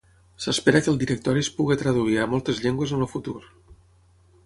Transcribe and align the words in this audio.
S'espera 0.45 0.79
que 0.85 0.89
el 0.93 0.97
directori 1.03 1.43
es 1.45 1.51
pugui 1.59 1.79
traduir 1.83 2.19
a 2.23 2.27
moltes 2.35 2.65
llengües 2.67 2.95
en 2.99 3.05
el 3.07 3.11
futur. 3.15 3.39